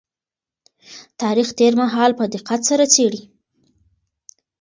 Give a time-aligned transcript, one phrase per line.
[1.21, 3.21] تاريخ تېر مهال په دقت سره څېړي.